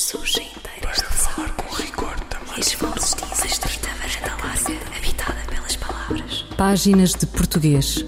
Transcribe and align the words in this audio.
surgem 0.00 0.46
inteiras 0.56 0.98
Para 0.98 1.10
falar 1.10 1.50
com 1.52 1.74
rigor 1.74 2.14
também. 2.30 2.56
E 2.56 2.60
as 2.60 2.72
vozes 2.74 3.14
dizem 3.14 3.46
estreita 3.46 3.88
varanda 4.00 4.44
larga, 4.44 4.96
habitada 4.96 5.40
pelas 5.50 5.76
palavras. 5.76 6.46
Páginas 6.56 7.14
de 7.14 7.26
Português. 7.26 8.04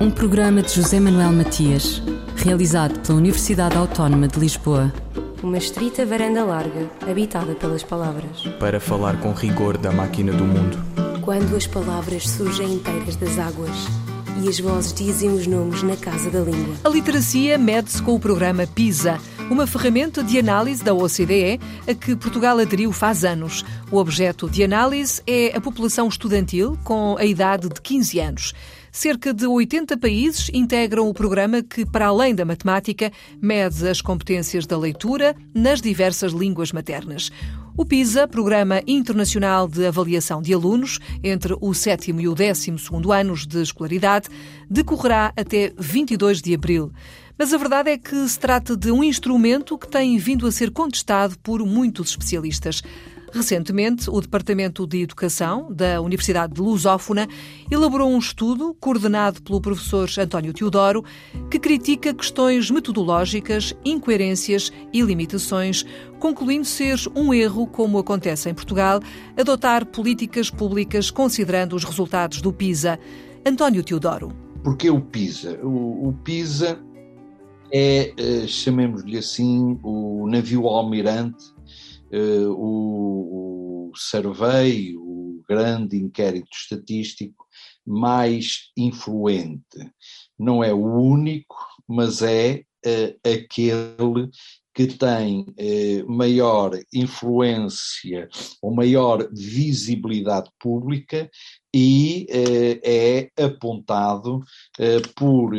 Um 0.00 0.10
programa 0.10 0.62
de 0.62 0.72
José 0.72 1.00
Manuel 1.00 1.32
Matias, 1.32 2.02
realizado 2.36 3.00
pela 3.00 3.18
Universidade 3.18 3.76
Autónoma 3.76 4.28
de 4.28 4.38
Lisboa. 4.38 4.92
Uma 5.42 5.58
estrita 5.58 6.04
varanda 6.04 6.44
larga, 6.44 6.90
habitada 7.08 7.54
pelas 7.54 7.82
palavras. 7.82 8.42
Para 8.58 8.78
falar 8.78 9.18
com 9.20 9.32
rigor 9.32 9.78
da 9.78 9.90
máquina 9.90 10.32
do 10.32 10.44
mundo. 10.44 10.78
Quando 11.22 11.56
as 11.56 11.66
palavras 11.66 12.28
surgem 12.28 12.74
inteiras 12.74 13.16
das 13.16 13.38
águas 13.38 13.76
e 14.42 14.48
as 14.48 14.58
vozes 14.58 14.92
dizem 14.92 15.30
os 15.30 15.46
nomes 15.46 15.82
na 15.82 15.96
casa 15.96 16.30
da 16.30 16.40
língua. 16.40 16.74
A 16.84 16.88
literacia 16.88 17.58
mede-se 17.58 18.02
com 18.02 18.14
o 18.14 18.20
programa 18.20 18.66
PISA, 18.66 19.18
uma 19.50 19.66
ferramenta 19.66 20.22
de 20.22 20.38
análise 20.38 20.82
da 20.82 20.94
OCDE 20.94 21.60
a 21.86 21.92
que 21.92 22.14
Portugal 22.14 22.58
aderiu 22.58 22.92
faz 22.92 23.24
anos. 23.24 23.64
O 23.90 23.96
objeto 23.96 24.48
de 24.48 24.62
análise 24.62 25.20
é 25.26 25.54
a 25.56 25.60
população 25.60 26.06
estudantil 26.06 26.78
com 26.84 27.16
a 27.18 27.24
idade 27.24 27.68
de 27.68 27.80
15 27.80 28.20
anos. 28.20 28.54
Cerca 28.92 29.32
de 29.32 29.46
80 29.46 29.96
países 29.98 30.50
integram 30.52 31.08
o 31.08 31.14
programa 31.14 31.62
que, 31.62 31.86
para 31.86 32.08
além 32.08 32.34
da 32.34 32.44
matemática, 32.44 33.12
mede 33.40 33.88
as 33.88 34.00
competências 34.00 34.66
da 34.66 34.76
leitura 34.76 35.36
nas 35.54 35.80
diversas 35.80 36.32
línguas 36.32 36.72
maternas. 36.72 37.30
O 37.76 37.84
PISA, 37.84 38.26
Programa 38.26 38.82
Internacional 38.86 39.68
de 39.68 39.86
Avaliação 39.86 40.42
de 40.42 40.52
Alunos, 40.52 40.98
entre 41.22 41.56
o 41.60 41.72
7 41.72 42.10
e 42.10 42.28
o 42.28 42.34
12 42.34 42.74
anos 43.12 43.46
de 43.46 43.62
escolaridade, 43.62 44.28
decorrerá 44.68 45.32
até 45.36 45.72
22 45.78 46.42
de 46.42 46.52
abril. 46.52 46.92
Mas 47.38 47.54
a 47.54 47.56
verdade 47.56 47.90
é 47.90 47.96
que 47.96 48.28
se 48.28 48.38
trata 48.38 48.76
de 48.76 48.90
um 48.90 49.02
instrumento 49.02 49.78
que 49.78 49.88
tem 49.88 50.18
vindo 50.18 50.46
a 50.46 50.52
ser 50.52 50.70
contestado 50.70 51.38
por 51.38 51.64
muitos 51.64 52.10
especialistas. 52.10 52.82
Recentemente, 53.32 54.10
o 54.10 54.20
Departamento 54.20 54.86
de 54.86 55.02
Educação 55.02 55.72
da 55.72 56.00
Universidade 56.00 56.54
de 56.54 56.60
Lusófona 56.60 57.28
elaborou 57.70 58.10
um 58.10 58.18
estudo 58.18 58.74
coordenado 58.80 59.40
pelo 59.40 59.60
professor 59.60 60.08
António 60.18 60.52
Teodoro 60.52 61.04
que 61.48 61.58
critica 61.58 62.12
questões 62.12 62.70
metodológicas, 62.70 63.74
incoerências 63.84 64.72
e 64.92 65.00
limitações, 65.00 65.84
concluindo 66.18 66.64
ser 66.64 66.98
um 67.14 67.32
erro, 67.32 67.68
como 67.68 67.98
acontece 67.98 68.50
em 68.50 68.54
Portugal, 68.54 69.00
adotar 69.38 69.86
políticas 69.86 70.50
públicas 70.50 71.10
considerando 71.10 71.76
os 71.76 71.84
resultados 71.84 72.42
do 72.42 72.52
PISA. 72.52 72.98
António 73.46 73.84
Teodoro. 73.84 74.32
Porque 74.64 74.90
o 74.90 75.00
PISA? 75.00 75.58
O, 75.62 76.08
o 76.08 76.12
PISA 76.24 76.78
é, 77.72 78.12
eh, 78.16 78.46
chamemos-lhe 78.48 79.16
assim, 79.16 79.78
o 79.82 80.26
navio 80.28 80.66
almirante 80.66 81.59
uh, 82.12 82.52
o, 82.52 83.90
o 83.90 83.92
survey, 83.96 84.94
o 84.96 85.42
grande 85.48 85.96
inquérito 85.96 86.48
estatístico 86.52 87.46
mais 87.86 88.70
influente. 88.76 89.92
Não 90.38 90.62
é 90.62 90.72
o 90.72 90.84
único, 90.84 91.56
mas 91.88 92.22
é 92.22 92.64
uh, 92.86 93.28
aquele 93.28 94.30
que 94.74 94.86
tem 94.86 95.46
eh, 95.58 96.02
maior 96.04 96.78
influência 96.94 98.28
ou 98.62 98.74
maior 98.74 99.28
visibilidade 99.32 100.50
pública 100.58 101.30
e 101.74 102.26
eh, 102.30 103.30
é 103.36 103.44
apontado 103.44 104.42
eh, 104.78 105.00
por 105.16 105.52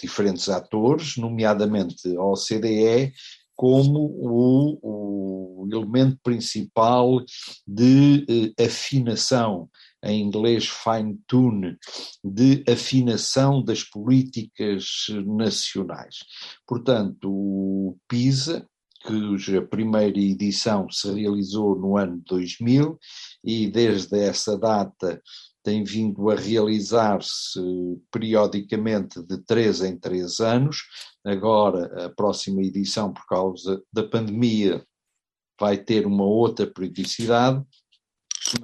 diferentes 0.00 0.48
atores, 0.48 1.16
nomeadamente 1.16 2.16
a 2.16 2.24
OCDE, 2.24 3.12
como 3.56 3.98
o, 4.00 4.78
o 4.82 5.68
elemento 5.70 6.18
principal 6.22 7.24
de 7.66 8.52
eh, 8.58 8.64
afinação, 8.64 9.68
em 10.04 10.20
inglês 10.20 10.66
fine-tune, 10.66 11.76
de 12.24 12.64
afinação 12.68 13.62
das 13.62 13.84
políticas 13.84 15.06
nacionais. 15.24 16.16
Portanto, 16.66 17.30
o 17.30 17.96
PISA, 18.08 18.66
cuja 19.04 19.62
primeira 19.62 20.18
edição 20.18 20.88
se 20.90 21.12
realizou 21.12 21.76
no 21.76 21.96
ano 21.96 22.22
2000 22.26 22.98
e 23.44 23.66
desde 23.68 24.18
essa 24.18 24.56
data 24.56 25.20
tem 25.62 25.84
vindo 25.84 26.28
a 26.30 26.34
realizar-se 26.34 27.60
periodicamente 28.10 29.22
de 29.22 29.38
três 29.44 29.80
em 29.80 29.96
três 29.96 30.40
anos. 30.40 30.78
Agora, 31.24 32.06
a 32.06 32.10
próxima 32.10 32.62
edição, 32.62 33.12
por 33.12 33.24
causa 33.26 33.82
da 33.92 34.02
pandemia, 34.02 34.84
vai 35.58 35.76
ter 35.76 36.06
uma 36.06 36.24
outra 36.24 36.66
periodicidade, 36.66 37.64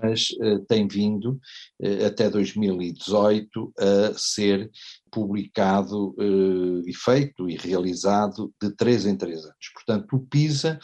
mas 0.03 0.31
uh, 0.41 0.59
tem 0.67 0.87
vindo 0.87 1.41
uh, 1.81 2.07
até 2.07 2.29
2018 2.29 3.73
a 3.79 4.15
ser 4.15 4.71
publicado 5.11 6.11
uh, 6.19 6.83
e 6.87 6.93
feito 6.95 7.49
e 7.49 7.57
realizado 7.57 8.53
de 8.61 8.75
três 8.75 9.07
em 9.07 9.17
três 9.17 9.45
anos. 9.45 9.73
Portanto, 9.73 10.17
o 10.17 10.27
PISA 10.27 10.79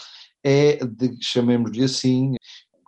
é, 0.45 0.79
chamemos-lhe 1.21 1.83
assim, 1.83 2.35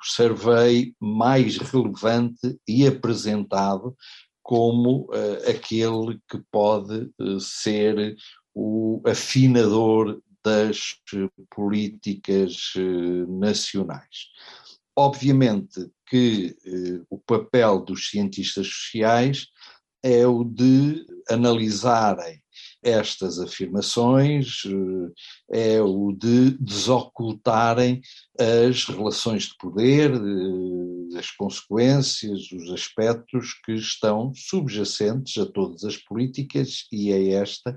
survey 0.03 0.95
mais 1.01 1.57
relevante 1.57 2.57
e 2.69 2.87
apresentado 2.87 3.97
como 4.43 5.09
aquele 5.49 6.21
que 6.31 6.39
pode 6.53 7.11
ser 7.41 8.15
o 8.59 9.03
afinador 9.07 10.23
das 10.43 10.95
políticas 11.55 12.73
uh, 12.77 13.39
nacionais. 13.39 14.31
Obviamente 14.97 15.91
que 16.09 16.57
o 17.11 17.19
papel 17.19 17.81
dos 17.81 18.09
cientistas 18.09 18.67
sociais 18.69 19.49
é 20.03 20.27
o 20.27 20.43
de 20.43 21.05
analisarem 21.29 22.41
estas 22.87 23.41
afirmações 23.41 24.63
eh, 25.51 25.75
é 25.77 25.83
o 25.83 26.13
de 26.13 26.53
desocultarem 26.59 28.01
as 28.39 28.85
relações 28.85 29.45
de 29.45 29.57
poder, 29.59 30.13
as 31.17 31.31
consequências, 31.33 32.53
os 32.53 32.71
aspectos 32.71 33.55
que 33.65 33.73
estão 33.73 34.33
subjacentes 34.35 35.37
a 35.37 35.47
todas 35.47 35.83
as 35.85 35.97
políticas 35.97 36.87
e 36.93 37.13
a 37.13 37.41
esta 37.41 37.77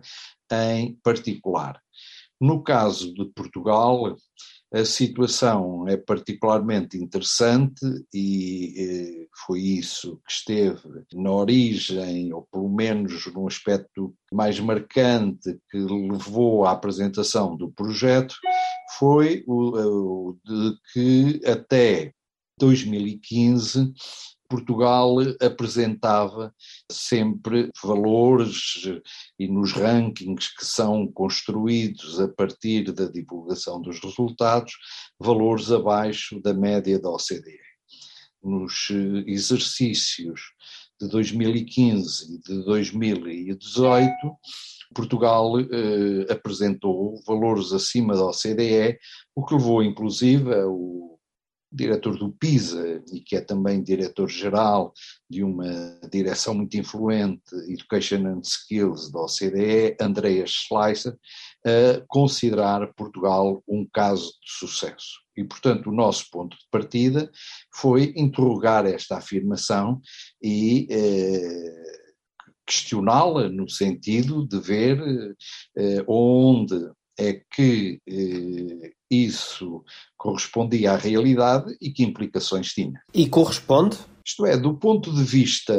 em 0.52 0.94
particular. 1.04 1.82
No 2.40 2.64
caso 2.64 3.14
de 3.14 3.26
Portugal, 3.34 4.16
a 4.72 4.86
situação 4.86 5.88
é 5.88 5.98
particularmente 5.98 6.98
interessante 6.98 7.82
e 8.14 8.74
eh, 8.78 9.28
foi 9.46 9.62
isso 9.62 10.22
que 10.26 10.32
esteve 10.32 10.82
na 11.14 11.32
origem, 11.32 12.32
ou 12.32 12.48
pelo 12.52 12.70
menos 12.70 13.26
num 13.34 13.48
aspecto 13.48 14.14
mais 14.32 14.60
marcante 14.60 15.60
que 15.72 15.78
levou 15.78 16.66
à 16.66 16.72
apresentação 16.72 17.56
do 17.56 17.72
projeto, 17.72 18.36
foi 18.98 19.44
o, 19.48 20.32
o 20.32 20.38
de 20.46 20.76
que 20.94 21.42
até 21.46 22.14
2015 22.60 23.92
Portugal 24.50 25.16
apresentava 25.40 26.54
sempre 26.92 27.70
valores 27.84 28.82
e 29.38 29.48
nos 29.48 29.74
rankings 29.74 30.56
que 30.58 30.66
são 30.66 31.08
construídos 31.08 32.20
a 32.20 32.28
partir 32.28 32.92
da 32.92 33.06
divulgação 33.06 33.80
dos 33.80 34.00
resultados, 34.00 34.74
valores 35.20 35.72
abaixo 35.72 36.42
da 36.42 36.54
média 36.54 37.00
da 37.00 37.12
OCDE. 37.12 37.60
Nos 38.44 38.88
eh, 38.90 39.24
exercícios 39.28 40.42
de 41.00 41.08
2015 41.10 42.36
e 42.36 42.42
de 42.42 42.66
2018, 42.66 44.10
Portugal 44.96 45.60
eh, 45.60 46.26
apresentou 46.32 47.22
valores 47.28 47.72
acima 47.72 48.16
da 48.16 48.26
OCDE, 48.26 48.98
o 49.36 49.46
que 49.46 49.54
levou 49.54 49.84
inclusive 49.84 50.50
o 50.66 51.19
diretor 51.72 52.18
do 52.18 52.32
PISA 52.32 53.04
e 53.14 53.20
que 53.20 53.36
é 53.36 53.42
também 53.42 53.84
diretor-geral 53.84 54.94
de 55.30 55.44
uma 55.44 56.00
direção 56.12 56.54
muito 56.54 56.76
influente, 56.78 57.56
Education 57.68 58.26
and 58.26 58.42
Skills 58.44 59.12
da 59.12 59.22
OCDE, 59.22 59.96
Andreas 60.02 60.52
Schleiser, 60.52 61.16
a 61.66 62.04
considerar 62.08 62.94
Portugal 62.96 63.64
um 63.68 63.88
caso 63.94 64.28
de 64.44 64.52
sucesso. 64.52 65.20
E, 65.38 65.44
portanto, 65.44 65.90
o 65.90 65.94
nosso 65.94 66.30
ponto 66.32 66.58
de 66.58 66.66
partida 66.72 67.32
foi 67.74 68.14
interrogar 68.16 68.86
esta 68.86 69.18
afirmação 69.18 70.02
e 70.42 70.88
eh, 70.90 72.00
questioná-la 72.66 73.48
no 73.50 73.70
sentido 73.70 74.46
de 74.46 74.60
ver 74.60 75.00
eh, 75.78 76.04
onde 76.08 76.76
é 77.20 77.42
que 77.54 78.00
eh, 78.08 78.92
isso 79.12 79.84
correspondia 80.18 80.94
à 80.94 80.96
realidade 80.96 81.76
e 81.82 81.92
que 81.92 82.04
implicações 82.04 82.74
tinha. 82.74 83.02
E 83.14 83.28
corresponde? 83.28 83.98
Isto 84.26 84.46
é, 84.46 84.56
do 84.56 84.76
ponto 84.76 85.14
de 85.14 85.24
vista 85.24 85.76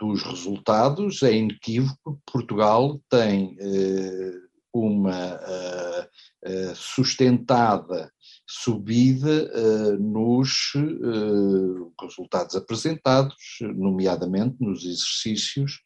dos 0.00 0.22
resultados, 0.22 1.22
é 1.22 1.32
inequívoco 1.34 2.14
que 2.14 2.32
Portugal 2.32 3.00
tem 3.08 3.56
eh, 3.60 4.32
uma 4.74 5.36
uh, 5.36 6.74
sustentada 6.74 8.10
subida 8.44 9.50
uh, 9.54 9.96
nos 10.02 10.74
uh, 10.74 11.92
resultados 12.00 12.56
apresentados, 12.56 13.36
nomeadamente 13.60 14.56
nos 14.60 14.84
exercícios 14.84 15.80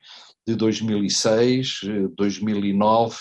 de 0.47 0.57
2006, 0.57 1.81
2009, 2.17 3.17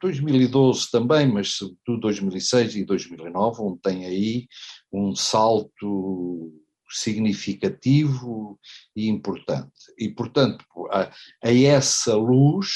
2012 0.00 0.90
também, 0.90 1.26
mas 1.26 1.54
sobretudo 1.54 2.00
2006 2.00 2.76
e 2.76 2.84
2009, 2.84 3.62
onde 3.62 3.80
tem 3.80 4.04
aí 4.06 4.46
um 4.92 5.14
salto 5.14 6.52
significativo 6.90 8.58
e 8.96 9.08
importante. 9.08 9.72
E, 9.98 10.08
portanto, 10.08 10.64
a, 10.90 11.12
a 11.42 11.54
essa 11.54 12.14
luz, 12.16 12.68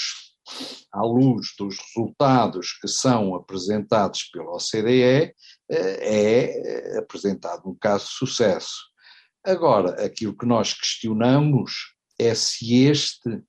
à 0.93 1.03
luz 1.03 1.49
dos 1.59 1.77
resultados 1.79 2.79
que 2.81 2.87
são 2.87 3.35
apresentados 3.35 4.25
pela 4.25 4.55
OCDE, 4.55 5.35
é 5.69 6.99
apresentado 6.99 7.69
um 7.69 7.75
caso 7.75 8.07
de 8.07 8.13
sucesso. 8.13 8.95
Agora, 9.45 10.05
aquilo 10.05 10.37
que 10.37 10.47
nós 10.47 10.73
questionamos 10.73 11.95
é 12.19 12.35
se 12.35 12.85
este 12.85 13.43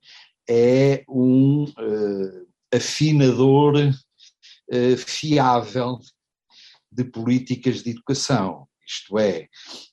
é 0.50 1.04
um 1.08 1.64
uh, 1.64 2.48
afinador 2.75 3.75
uh, 3.77 4.98
fiável 4.98 6.00
de 6.92 7.04
políticas 7.04 7.83
de 7.83 7.92
educação. 7.92 8.68
Isto 8.88 9.18
é, 9.18 9.48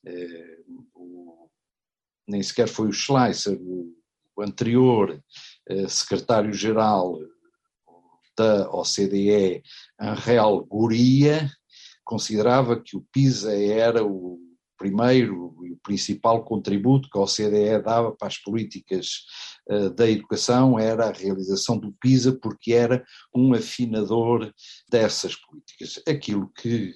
uh, 0.07 0.85
o, 0.93 1.49
nem 2.27 2.41
sequer 2.43 2.67
foi 2.67 2.87
o 2.87 2.93
Schleicher, 2.93 3.57
o, 3.59 3.93
o 4.35 4.41
anterior 4.41 5.21
secretário-geral 5.87 7.19
da 8.35 8.69
OCDE, 8.71 9.61
Angel 9.99 10.65
Guria, 10.65 11.49
considerava 12.03 12.81
que 12.81 12.97
o 12.97 13.05
PISA 13.11 13.55
era 13.55 14.03
o 14.03 14.39
primeiro 14.83 15.55
e 15.63 15.71
o 15.71 15.77
principal 15.81 16.43
contributo 16.43 17.09
que 17.09 17.17
a 17.17 17.21
OCDE 17.21 17.81
dava 17.81 18.11
para 18.11 18.27
as 18.27 18.37
políticas 18.37 19.07
uh, 19.69 19.89
da 19.91 20.09
educação 20.09 20.77
era 20.77 21.07
a 21.07 21.13
realização 21.13 21.77
do 21.77 21.93
PISA, 22.01 22.37
porque 22.41 22.73
era 22.73 23.01
um 23.33 23.53
afinador 23.53 24.51
dessas 24.89 25.37
políticas. 25.37 26.03
Aquilo 26.05 26.51
que 26.61 26.93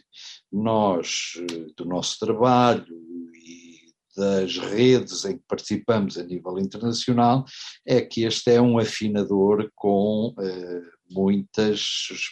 nós, 0.51 1.35
uh, 1.37 1.73
do 1.77 1.85
nosso 1.85 2.19
trabalho 2.19 2.93
e 3.33 3.87
das 4.17 4.57
redes 4.57 5.23
em 5.23 5.37
que 5.37 5.43
participamos 5.47 6.17
a 6.17 6.23
nível 6.23 6.59
internacional, 6.59 7.45
é 7.85 8.01
que 8.01 8.23
este 8.25 8.51
é 8.51 8.61
um 8.61 8.77
afinador 8.77 9.71
com 9.75 10.33
uh, 10.37 10.97
muitas 11.09 11.85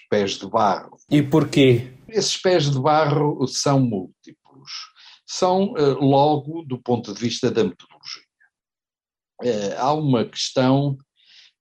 pés 0.09 0.31
de 0.31 0.49
barro. 0.49 0.97
E 1.09 1.23
porquê? 1.23 1.93
Esses 2.09 2.35
pés 2.35 2.69
de 2.69 2.79
barro 2.79 3.47
são 3.47 3.79
múltiplos 3.79 4.24
são 5.25 5.75
eh, 5.77 5.81
logo 5.99 6.63
do 6.63 6.77
ponto 6.77 7.13
de 7.13 7.19
vista 7.19 7.49
da 7.49 7.63
metodologia. 7.63 8.23
Eh, 9.43 9.75
há 9.77 9.93
uma 9.93 10.23
questão 10.25 10.97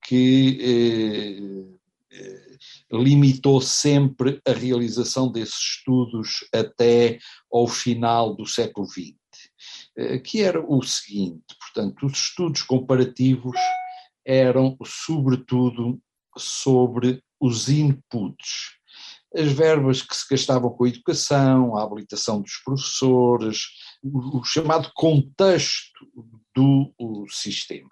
que 0.04 1.78
eh, 2.12 2.44
limitou 2.92 3.60
sempre 3.60 4.40
a 4.46 4.52
realização 4.52 5.32
desses 5.32 5.58
estudos 5.58 6.46
até 6.52 7.18
ao 7.50 7.66
final 7.66 8.36
do 8.36 8.46
século 8.46 8.86
XX, 8.86 9.16
que 10.22 10.40
era 10.40 10.64
o 10.64 10.80
seguinte, 10.82 11.56
portanto, 11.58 12.06
os 12.06 12.12
estudos 12.12 12.62
comparativos 12.62 13.58
eram 14.24 14.76
sobretudo 14.84 16.00
sobre 16.38 17.20
os 17.40 17.68
inputs 17.68 18.78
as 19.34 19.52
verbas 19.52 20.02
que 20.02 20.14
se 20.14 20.24
gastavam 20.30 20.70
com 20.70 20.84
a 20.84 20.88
educação, 20.88 21.76
a 21.76 21.82
habilitação 21.82 22.40
dos 22.40 22.56
professores, 22.64 23.62
o, 24.02 24.38
o 24.38 24.44
chamado 24.44 24.90
contexto 24.94 25.92
do 26.54 26.92
sistema. 27.28 27.88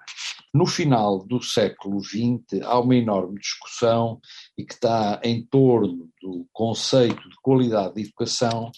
No 0.54 0.66
final 0.66 1.24
do 1.26 1.42
século 1.42 2.00
XX 2.00 2.62
há 2.62 2.78
uma 2.78 2.94
enorme 2.94 3.40
discussão 3.40 4.20
e 4.56 4.64
que 4.64 4.74
está 4.74 5.20
em 5.24 5.44
torno 5.46 6.08
do 6.20 6.46
conceito 6.52 7.28
de 7.28 7.36
qualidade 7.42 7.94
de 7.94 8.02
educação 8.02 8.70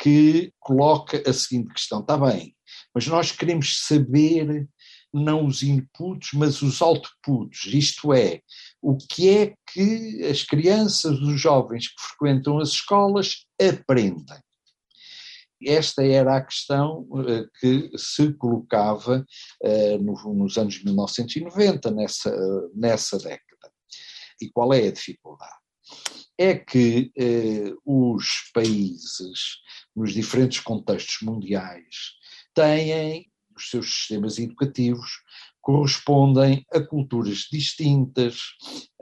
que 0.00 0.52
coloca 0.58 1.22
a 1.28 1.32
seguinte 1.32 1.74
questão: 1.74 2.00
está 2.00 2.16
bem, 2.16 2.54
mas 2.94 3.06
nós 3.06 3.32
queremos 3.32 3.84
saber 3.86 4.68
não 5.12 5.46
os 5.46 5.62
inputs, 5.62 6.30
mas 6.34 6.62
os 6.62 6.80
outputs, 6.80 7.66
isto 7.66 8.12
é, 8.12 8.42
o 8.80 8.96
que 8.96 9.28
é 9.28 9.54
que 9.72 10.24
as 10.24 10.42
crianças, 10.42 11.18
os 11.20 11.40
jovens 11.40 11.88
que 11.88 12.00
frequentam 12.00 12.58
as 12.58 12.70
escolas 12.70 13.44
aprendem. 13.60 14.38
Esta 15.66 16.04
era 16.06 16.36
a 16.36 16.44
questão 16.44 17.00
uh, 17.10 17.48
que 17.58 17.90
se 17.98 18.32
colocava 18.34 19.26
no, 20.00 20.34
nos 20.34 20.56
anos 20.56 20.82
1990, 20.84 21.90
nessa, 21.90 22.32
nessa 22.72 23.18
década. 23.18 23.72
E 24.40 24.48
qual 24.50 24.72
é 24.72 24.86
a 24.86 24.92
dificuldade? 24.92 25.52
É 26.38 26.54
que 26.54 27.10
os 27.84 28.50
países, 28.54 29.58
nos 29.96 30.12
diferentes 30.12 30.60
contextos 30.60 31.18
mundiais, 31.22 32.12
têm 32.54 33.28
os 33.56 33.70
seus 33.70 33.92
sistemas 33.92 34.38
educativos 34.38 35.10
correspondem 35.68 36.64
a 36.72 36.80
culturas 36.80 37.46
distintas, 37.52 38.40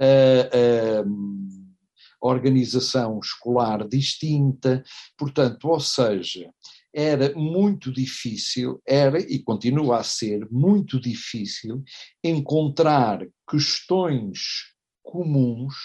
a, 0.00 1.00
a 1.00 2.26
organização 2.26 3.20
escolar 3.22 3.86
distinta, 3.86 4.82
portanto, 5.16 5.68
ou 5.68 5.78
seja, 5.78 6.52
era 6.92 7.32
muito 7.36 7.92
difícil, 7.92 8.82
era 8.84 9.20
e 9.20 9.38
continua 9.44 9.98
a 9.98 10.02
ser 10.02 10.44
muito 10.50 10.98
difícil 10.98 11.84
encontrar 12.24 13.24
questões 13.48 14.64
comuns 15.04 15.76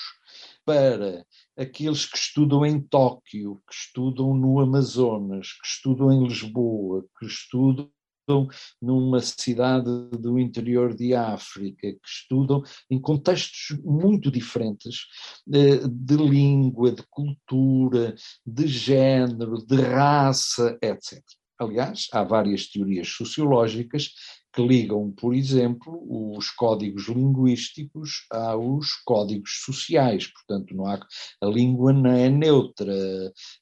para 0.65 1.23
aqueles 1.55 2.07
que 2.07 2.17
estudam 2.17 2.65
em 2.65 2.81
Tóquio, 2.81 3.61
que 3.69 3.75
estudam 3.75 4.33
no 4.33 4.59
Amazonas, 4.59 5.49
que 5.61 5.67
estudam 5.67 6.11
em 6.11 6.27
Lisboa, 6.27 7.05
que 7.19 7.27
estudam 7.27 7.87
estudam 8.31 8.47
numa 8.81 9.19
cidade 9.19 9.89
do 10.11 10.39
interior 10.39 10.95
de 10.95 11.13
África, 11.13 11.91
que 11.91 11.99
estudam 12.05 12.63
em 12.89 12.99
contextos 12.99 13.77
muito 13.83 14.31
diferentes 14.31 15.05
eh, 15.53 15.81
de 15.87 16.15
língua, 16.15 16.91
de 16.91 17.03
cultura, 17.09 18.15
de 18.45 18.67
género, 18.67 19.57
de 19.65 19.75
raça, 19.75 20.77
etc. 20.81 21.21
Aliás, 21.59 22.07
há 22.11 22.23
várias 22.23 22.67
teorias 22.67 23.07
sociológicas 23.09 24.09
que 24.53 24.61
ligam, 24.61 25.11
por 25.11 25.33
exemplo, 25.33 26.03
os 26.35 26.49
códigos 26.49 27.07
linguísticos 27.07 28.25
aos 28.29 28.95
códigos 29.05 29.61
sociais. 29.63 30.27
Portanto, 30.27 30.75
não 30.75 30.85
há, 30.87 30.99
a 31.41 31.45
língua 31.45 31.93
não 31.93 32.11
é 32.11 32.29
neutra, 32.29 32.93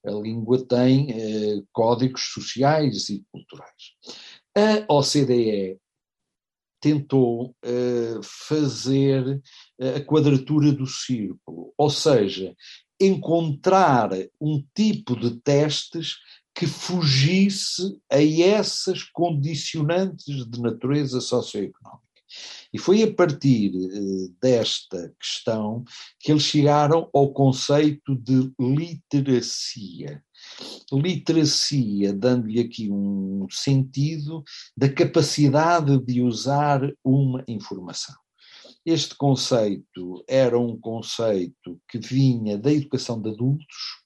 a 0.06 0.12
língua 0.12 0.66
tem 0.66 1.12
eh, 1.12 1.62
códigos 1.72 2.32
sociais 2.34 3.10
e 3.10 3.24
culturais. 3.32 3.94
A 4.56 4.94
OCDE 4.94 5.80
tentou 6.82 7.56
uh, 7.66 8.24
fazer 8.24 9.42
eh, 9.78 9.98
a 9.98 10.06
quadratura 10.06 10.72
do 10.72 10.88
círculo, 10.88 11.74
ou 11.78 11.90
seja, 11.90 12.56
encontrar 13.00 14.12
um 14.40 14.64
tipo 14.74 15.20
de 15.20 15.40
testes 15.42 16.16
que 16.56 16.66
fugisse 16.66 17.98
a 18.10 18.22
essas 18.22 19.04
condicionantes 19.04 20.46
de 20.50 20.62
natureza 20.62 21.22
socioeconómica. 21.22 22.08
E 22.72 22.78
foi 22.78 23.04
a 23.04 23.14
partir 23.14 23.72
uh, 23.76 24.36
desta 24.42 25.14
questão 25.20 25.84
que 26.20 26.32
eles 26.32 26.44
chegaram 26.44 27.10
ao 27.14 27.34
conceito 27.34 28.16
de 28.16 28.52
literacia 28.60 30.24
literacia, 30.92 32.14
dando-lhe 32.14 32.60
aqui 32.60 32.90
um 32.92 33.48
sentido 33.50 34.44
da 34.76 34.90
capacidade 34.92 35.98
de 36.04 36.22
usar 36.22 36.82
uma 37.04 37.44
informação. 37.48 38.16
Este 38.86 39.16
conceito 39.16 40.24
era 40.28 40.58
um 40.58 40.80
conceito 40.80 41.80
que 41.88 42.00
vinha 42.00 42.58
da 42.58 42.72
educação 42.72 43.22
de 43.22 43.30
adultos, 43.30 44.00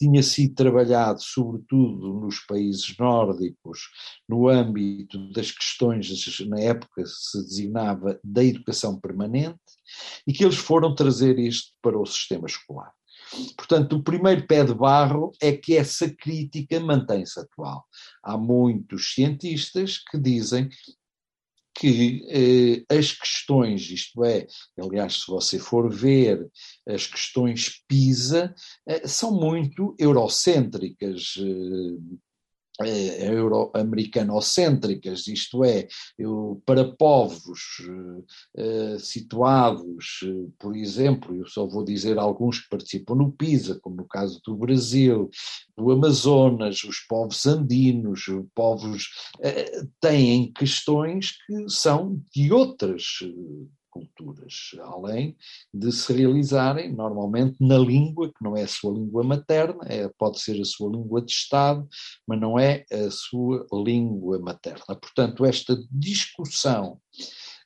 tinha 0.00 0.22
sido 0.22 0.54
trabalhado 0.54 1.22
sobretudo 1.22 2.14
nos 2.14 2.40
países 2.40 2.96
nórdicos, 2.98 3.80
no 4.26 4.48
âmbito 4.48 5.30
das 5.32 5.50
questões, 5.50 6.08
na 6.48 6.58
época 6.58 7.04
se 7.04 7.42
designava 7.42 8.18
da 8.24 8.42
educação 8.42 8.98
permanente, 8.98 9.58
e 10.26 10.32
que 10.32 10.42
eles 10.42 10.56
foram 10.56 10.94
trazer 10.94 11.38
isto 11.38 11.72
para 11.82 11.98
o 11.98 12.06
sistema 12.06 12.46
escolar. 12.46 12.92
Portanto, 13.56 13.96
o 13.96 14.02
primeiro 14.02 14.46
pé 14.46 14.64
de 14.64 14.74
barro 14.74 15.32
é 15.40 15.52
que 15.52 15.76
essa 15.76 16.08
crítica 16.08 16.80
mantém-se 16.80 17.38
atual. 17.38 17.84
Há 18.22 18.36
muitos 18.36 19.14
cientistas 19.14 19.98
que 19.98 20.18
dizem 20.18 20.68
que 21.74 22.84
as 22.90 23.12
questões, 23.12 23.90
isto 23.90 24.24
é, 24.24 24.46
aliás, 24.78 25.22
se 25.22 25.30
você 25.30 25.58
for 25.58 25.90
ver 25.90 26.46
as 26.86 27.06
questões 27.06 27.82
PISA, 27.88 28.54
são 29.06 29.32
muito 29.32 29.94
eurocêntricas 29.98 31.34
eh, 31.38 32.18
euro-americanocêntricas, 32.86 35.26
isto 35.26 35.64
é, 35.64 35.88
eu, 36.18 36.62
para 36.64 36.84
povos 36.84 37.60
uh, 38.56 38.98
situados, 38.98 40.20
uh, 40.22 40.52
por 40.58 40.76
exemplo, 40.76 41.34
eu 41.34 41.46
só 41.46 41.66
vou 41.66 41.84
dizer 41.84 42.18
alguns 42.18 42.60
que 42.60 42.68
participam 42.68 43.14
no 43.14 43.32
PISA, 43.32 43.78
como 43.80 43.96
no 43.96 44.06
caso 44.06 44.40
do 44.44 44.56
Brasil, 44.56 45.30
do 45.76 45.90
Amazonas, 45.90 46.84
os 46.84 47.00
povos 47.00 47.46
andinos, 47.46 48.28
os 48.28 48.46
povos 48.54 49.08
uh, 49.38 49.88
têm 50.00 50.52
questões 50.52 51.32
que 51.46 51.68
são 51.68 52.20
de 52.34 52.52
outras 52.52 53.20
culturas, 53.90 54.70
além 54.80 55.36
de 55.72 55.90
se 55.92 56.12
realizarem 56.12 56.92
normalmente 56.92 57.56
na 57.60 57.78
língua, 57.78 58.28
que 58.28 58.42
não 58.42 58.56
é 58.56 58.62
a 58.62 58.68
sua 58.68 58.92
língua 58.92 59.22
materna, 59.24 59.84
é, 59.86 60.08
pode 60.18 60.40
ser 60.40 60.60
a 60.60 60.64
sua 60.64 60.90
língua 60.90 61.20
de 61.20 61.32
Estado, 61.32 61.88
mas 62.26 62.40
não 62.40 62.58
é 62.58 62.84
a 62.92 63.10
sua 63.10 63.66
língua 63.72 64.38
materna. 64.38 64.96
Portanto, 64.96 65.44
esta 65.44 65.76
discussão 65.90 67.00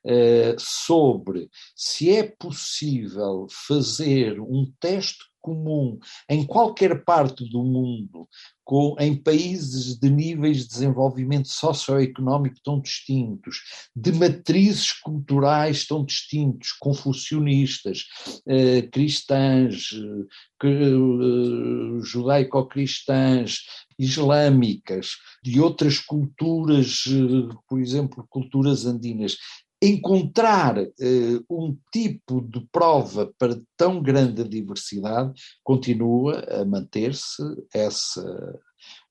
eh, 0.06 0.54
sobre 0.58 1.48
se 1.74 2.10
é 2.10 2.22
possível 2.22 3.46
fazer 3.50 4.38
um 4.38 4.70
teste 4.78 5.24
comum 5.40 5.98
em 6.28 6.46
qualquer 6.46 7.04
parte 7.04 7.48
do 7.48 7.62
mundo, 7.62 8.28
com, 8.64 8.96
em 8.98 9.14
países 9.14 9.98
de 9.98 10.08
níveis 10.08 10.58
de 10.58 10.68
desenvolvimento 10.68 11.48
socioeconómico 11.48 12.56
tão 12.64 12.80
distintos, 12.80 13.58
de 13.94 14.12
matrizes 14.12 14.92
culturais 14.92 15.86
tão 15.86 16.04
distintos, 16.04 16.72
confucionistas, 16.72 18.06
eh, 18.46 18.82
cristãs, 18.82 19.90
eh, 19.92 20.66
eh, 20.66 22.00
judaico-cristãs, 22.02 23.58
islâmicas, 23.98 25.16
de 25.42 25.60
outras 25.60 25.98
culturas, 25.98 27.04
eh, 27.06 27.54
por 27.68 27.80
exemplo, 27.80 28.26
culturas 28.28 28.86
andinas, 28.86 29.36
encontrar 29.84 30.78
uh, 30.78 31.44
um 31.50 31.76
tipo 31.92 32.40
de 32.40 32.66
prova 32.72 33.32
para 33.38 33.58
tão 33.76 34.02
grande 34.02 34.42
diversidade 34.44 35.32
continua 35.62 36.40
a 36.48 36.64
manter-se 36.64 37.42
essa 37.72 38.22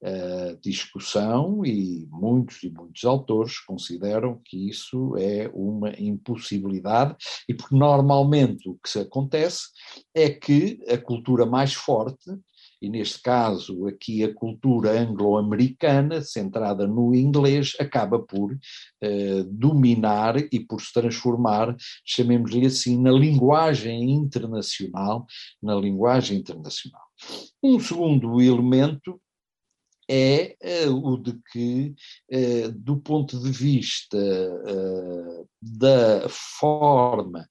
uh, 0.01 0.57
discussão 0.61 1.65
e 1.65 2.07
muitos 2.09 2.63
e 2.63 2.69
muitos 2.69 3.03
autores 3.03 3.59
consideram 3.59 4.41
que 4.43 4.69
isso 4.69 5.15
é 5.17 5.49
uma 5.53 5.91
impossibilidade 5.99 7.15
e 7.47 7.53
porque 7.53 7.75
normalmente 7.75 8.67
o 8.67 8.75
que 8.75 8.89
se 8.89 8.99
acontece 8.99 9.67
é 10.13 10.29
que 10.29 10.79
a 10.89 10.97
cultura 10.97 11.45
mais 11.45 11.73
forte 11.73 12.31
e 12.83 12.89
neste 12.89 13.21
caso 13.21 13.87
aqui 13.87 14.25
a 14.25 14.33
cultura 14.33 14.91
anglo-americana, 14.91 16.21
centrada 16.21 16.85
no 16.85 17.15
inglês, 17.15 17.71
acaba 17.79 18.19
por 18.19 18.57
eh, 18.99 19.43
dominar 19.47 20.35
e 20.51 20.59
por 20.59 20.81
se 20.81 20.91
transformar, 20.91 21.73
chamemos-lhe 22.05 22.65
assim, 22.65 23.01
na 23.01 23.11
linguagem 23.11 24.11
internacional, 24.11 25.25
na 25.61 25.75
linguagem 25.75 26.39
internacional. 26.39 27.01
Um 27.63 27.79
segundo 27.79 28.41
elemento 28.41 29.17
é 30.09 30.55
uh, 30.89 31.13
o 31.13 31.17
de 31.17 31.39
que, 31.51 31.95
uh, 32.31 32.71
do 32.73 32.97
ponto 32.97 33.39
de 33.39 33.51
vista 33.51 34.17
uh, 34.17 35.47
da 35.61 36.27
forma 36.29 37.47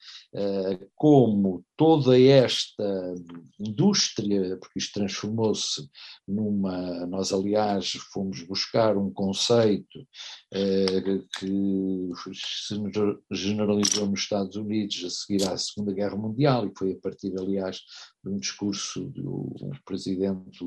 como 0.95 1.65
toda 1.83 2.17
esta 2.17 3.12
indústria, 3.59 4.57
porque 4.59 4.79
isto 4.79 5.01
transformou-se 5.01 5.83
numa. 6.29 7.05
Nós, 7.07 7.33
aliás, 7.33 7.91
fomos 8.12 8.41
buscar 8.45 8.97
um 8.97 9.11
conceito 9.12 10.07
que 11.41 12.11
se 12.37 12.77
generalizou 13.33 14.07
nos 14.07 14.21
Estados 14.21 14.55
Unidos 14.55 15.03
a 15.05 15.11
seguir 15.11 15.43
à 15.49 15.59
Segunda 15.59 15.93
Guerra 15.93 16.15
Mundial, 16.15 16.69
e 16.69 16.73
foi 16.79 16.93
a 16.93 17.01
partir, 17.01 17.33
aliás, 17.37 17.81
de 18.25 18.31
um 18.31 18.39
discurso 18.39 19.01
do 19.07 19.53
presidente 19.85 20.65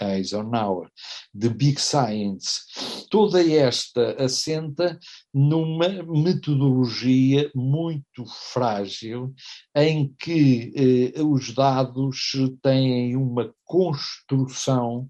Eisenhower, 0.00 0.88
de 1.34 1.50
Big 1.50 1.78
Science, 1.78 2.62
toda 3.10 3.46
esta 3.46 4.12
assenta 4.22 4.98
numa 5.38 6.02
metodologia 6.02 7.48
muito 7.54 8.26
frágil 8.52 9.32
em 9.72 10.12
que 10.18 11.14
eh, 11.14 11.22
os 11.22 11.54
dados 11.54 12.32
têm 12.60 13.14
uma 13.14 13.54
construção 13.64 15.08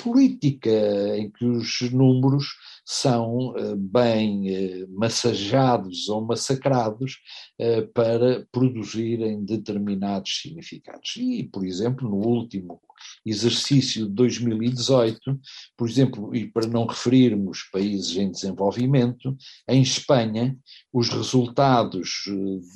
política 0.00 0.70
em 1.16 1.28
que 1.28 1.44
os 1.44 1.80
números 1.90 2.46
são 2.84 3.56
eh, 3.56 3.74
bem 3.76 4.48
eh, 4.48 4.86
massajados 4.88 6.08
ou 6.08 6.24
massacrados 6.24 7.18
eh, 7.58 7.82
para 7.82 8.46
produzirem 8.52 9.44
determinados 9.44 10.40
significados. 10.40 11.16
E, 11.16 11.44
por 11.44 11.64
exemplo, 11.64 12.08
no 12.08 12.16
último 12.16 12.80
exercício 13.24 14.06
de 14.06 14.12
2018, 14.12 15.40
por 15.76 15.88
exemplo, 15.88 16.34
e 16.34 16.46
para 16.46 16.66
não 16.66 16.86
referirmos 16.86 17.62
países 17.72 18.16
em 18.16 18.30
desenvolvimento, 18.30 19.36
em 19.68 19.82
Espanha, 19.82 20.56
os 20.92 21.08
resultados 21.08 22.24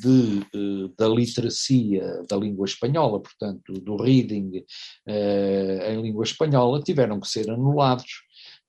de, 0.02 0.90
da 0.96 1.08
literacia 1.08 2.24
da 2.28 2.36
língua 2.36 2.66
espanhola, 2.66 3.20
portanto, 3.20 3.72
do 3.72 3.96
reading 3.96 4.64
em 5.06 6.02
língua 6.02 6.24
espanhola, 6.24 6.82
tiveram 6.82 7.20
que 7.20 7.28
ser 7.28 7.50
anulados 7.50 8.28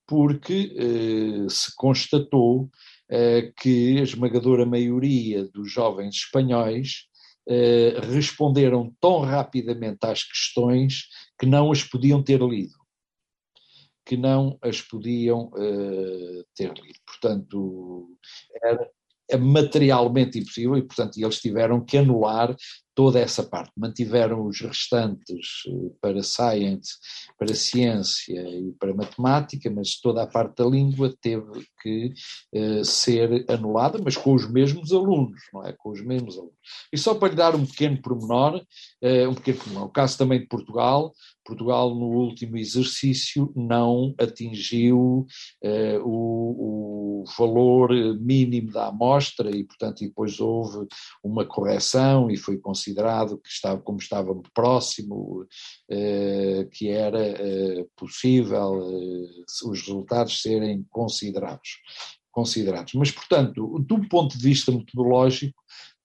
porque 0.09 0.73
eh, 0.75 1.49
se 1.49 1.71
constatou 1.75 2.67
eh, 3.07 3.51
que 3.55 3.99
a 3.99 4.01
esmagadora 4.01 4.65
maioria 4.65 5.47
dos 5.53 5.71
jovens 5.71 6.15
espanhóis 6.15 7.08
eh, 7.49 7.99
responderam 8.01 8.95
tão 9.01 9.21
rapidamente 9.21 10.05
às 10.05 10.23
questões 10.23 11.07
que 11.39 11.47
não 11.47 11.71
as 11.71 11.83
podiam 11.83 12.21
ter 12.21 12.39
lido. 12.41 12.77
Que 14.05 14.15
não 14.15 14.57
as 14.61 14.81
podiam 14.81 15.51
eh, 15.57 16.43
ter 16.53 16.71
lido. 16.73 16.99
Portanto, 17.07 18.15
era, 18.63 18.87
é 19.29 19.37
materialmente 19.37 20.39
impossível 20.39 20.77
e, 20.77 20.81
portanto, 20.81 21.17
eles 21.17 21.39
tiveram 21.39 21.83
que 21.83 21.97
anular 21.97 22.55
toda 22.99 23.17
essa 23.17 23.43
parte. 23.43 23.71
Mantiveram 23.77 24.45
os 24.45 24.59
restantes 24.59 25.63
eh, 25.67 25.91
para 26.01 26.21
science, 26.21 26.95
para 27.37 27.55
ciência 27.55 28.41
e 28.41 28.73
para 28.77 28.93
matemática, 28.93 29.71
mas 29.71 30.01
toda 30.01 30.21
a 30.21 30.27
parte 30.27 30.57
da 30.57 30.65
língua 30.65 31.15
teve 31.21 31.65
que 31.81 32.13
uh, 32.53 32.83
ser 32.83 33.45
anulada, 33.49 34.01
mas 34.03 34.17
com 34.17 34.33
os 34.33 34.51
mesmos 34.51 34.91
alunos, 34.91 35.39
não 35.53 35.65
é? 35.65 35.73
Com 35.77 35.91
os 35.91 36.01
mesmos 36.01 36.37
alunos. 36.37 36.57
E 36.91 36.97
só 36.97 37.15
para 37.15 37.29
lhe 37.29 37.35
dar 37.37 37.55
um 37.55 37.65
pequeno 37.65 38.01
pormenor, 38.01 38.57
uh, 38.57 39.29
um 39.29 39.33
pequeno 39.33 39.59
pormenor, 39.59 39.85
o 39.85 39.91
caso 39.91 40.17
também 40.17 40.41
de 40.41 40.47
Portugal, 40.47 41.13
Portugal 41.45 41.95
no 41.95 42.07
último 42.07 42.57
exercício 42.57 43.51
não 43.55 44.13
atingiu 44.19 45.25
o, 46.03 46.05
o, 46.05 46.88
valor 47.37 47.91
mínimo 48.19 48.71
da 48.71 48.87
amostra 48.87 49.49
e, 49.49 49.63
portanto, 49.63 49.99
depois 49.99 50.39
houve 50.39 50.87
uma 51.23 51.45
correção 51.45 52.29
e 52.29 52.37
foi 52.37 52.57
considerado 52.57 53.37
que 53.37 53.49
estava, 53.49 53.81
como 53.81 53.99
estava 53.99 54.33
próximo, 54.53 55.45
eh, 55.89 56.67
que 56.71 56.89
era 56.89 57.19
eh, 57.19 57.85
possível 57.95 58.81
eh, 58.81 59.43
os 59.65 59.81
resultados 59.81 60.41
serem 60.41 60.85
considerados. 60.89 61.79
considerados. 62.31 62.93
Mas, 62.93 63.11
portanto, 63.11 63.79
do 63.79 64.07
ponto 64.07 64.37
de 64.37 64.43
vista 64.43 64.71
metodológico, 64.71 65.61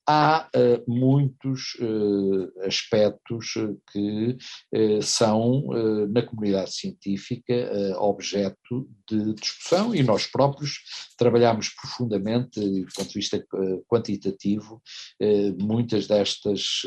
há 0.07 0.47
uh, 0.55 0.91
muitos 0.91 1.75
uh, 1.79 2.65
aspectos 2.65 3.53
que 3.91 4.37
uh, 4.73 5.01
são, 5.01 5.65
na 6.09 6.21
comunidade 6.21 6.73
científica, 6.73 7.53
objeto 7.97 8.87
de 9.09 9.33
discussão 9.33 9.95
e 9.95 10.03
nós 10.03 10.27
próprios 10.27 10.79
trabalhamos 11.17 11.69
profundamente, 11.69 12.59
do 12.59 12.87
ponto 12.95 13.07
de 13.07 13.13
vista 13.13 13.43
quantitativo, 13.87 14.81
muitas 15.59 16.07
destas 16.07 16.81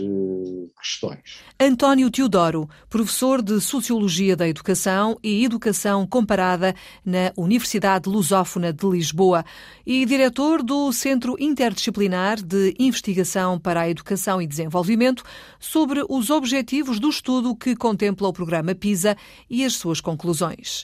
questões. 0.81 1.41
António 1.61 2.11
Teodoro, 2.11 2.69
professor 2.89 3.43
de 3.43 3.61
Sociologia 3.61 4.37
da 4.37 4.49
Educação 4.49 5.19
e 5.23 5.45
Educação 5.45 6.07
Comparada 6.07 6.75
na 7.05 7.33
Universidade 7.37 8.09
Lusófona 8.09 8.73
de 8.73 8.87
Lisboa 8.87 9.45
e 9.87 10.05
diretor 10.05 10.63
do 10.63 10.93
Centro 10.93 11.37
Interdisciplinar 11.39 12.43
de 12.43 12.75
Investigação 12.79 13.08
Investigação 13.09 13.59
para 13.59 13.81
a 13.81 13.89
Educação 13.89 14.41
e 14.43 14.47
Desenvolvimento 14.47 15.23
sobre 15.59 16.05
os 16.09 16.29
objetivos 16.29 17.01
do 17.01 17.09
estudo 17.09 17.57
que 17.57 17.75
contempla 17.75 18.29
o 18.29 18.33
programa 18.33 18.75
PISA 18.75 19.17
e 19.49 19.65
as 19.65 19.75
suas 19.75 19.99
conclusões. 19.99 20.83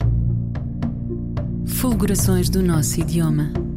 Fulgurações 1.67 2.49
do 2.49 2.63
nosso 2.63 2.99
idioma. 2.99 3.74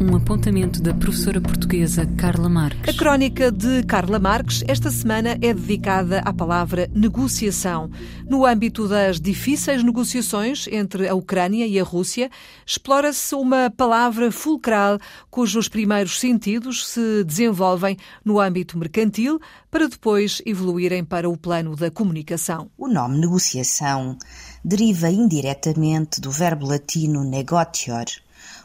Um 0.00 0.14
apontamento 0.14 0.80
da 0.80 0.94
professora 0.94 1.40
portuguesa 1.40 2.06
Carla 2.16 2.48
Marques. 2.48 2.94
A 2.94 2.96
crónica 2.96 3.50
de 3.50 3.82
Carla 3.82 4.20
Marques 4.20 4.62
esta 4.68 4.90
semana 4.92 5.36
é 5.42 5.52
dedicada 5.52 6.20
à 6.20 6.32
palavra 6.32 6.88
negociação. 6.94 7.90
No 8.28 8.46
âmbito 8.46 8.86
das 8.86 9.20
difíceis 9.20 9.82
negociações 9.82 10.68
entre 10.70 11.08
a 11.08 11.14
Ucrânia 11.14 11.66
e 11.66 11.80
a 11.80 11.82
Rússia, 11.82 12.30
explora-se 12.64 13.34
uma 13.34 13.72
palavra 13.76 14.30
fulcral 14.30 14.98
cujos 15.30 15.68
primeiros 15.68 16.20
sentidos 16.20 16.86
se 16.86 17.24
desenvolvem 17.24 17.96
no 18.24 18.38
âmbito 18.38 18.78
mercantil 18.78 19.40
para 19.68 19.88
depois 19.88 20.40
evoluírem 20.46 21.04
para 21.04 21.28
o 21.28 21.36
plano 21.36 21.74
da 21.74 21.90
comunicação. 21.90 22.70
O 22.78 22.86
nome 22.86 23.18
negociação 23.18 24.16
deriva 24.64 25.10
indiretamente 25.10 26.20
do 26.20 26.30
verbo 26.30 26.66
latino 26.66 27.24
negotior, 27.24 28.04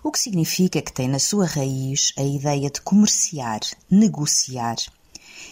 o 0.04 0.12
que 0.12 0.20
significa 0.20 0.82
que 0.82 0.92
tem 0.92 1.08
na 1.08 1.18
sua 1.18 1.46
raiz 1.46 2.12
a 2.18 2.24
ideia 2.24 2.70
de 2.70 2.82
comerciar, 2.82 3.62
negociar. 3.90 4.76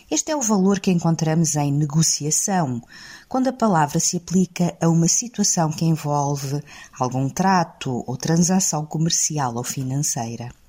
Este 0.09 0.31
é 0.31 0.35
o 0.35 0.41
valor 0.41 0.81
que 0.81 0.91
encontramos 0.91 1.55
em 1.55 1.71
negociação, 1.71 2.81
quando 3.29 3.47
a 3.47 3.53
palavra 3.53 3.97
se 3.99 4.17
aplica 4.17 4.75
a 4.81 4.89
uma 4.89 5.07
situação 5.07 5.71
que 5.71 5.85
envolve 5.85 6.61
algum 6.99 7.29
trato 7.29 8.03
ou 8.05 8.17
transação 8.17 8.85
comercial 8.85 9.55
ou 9.55 9.63
financeira. 9.63 10.60